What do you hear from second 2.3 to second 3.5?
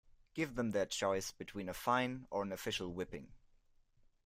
or an official whipping.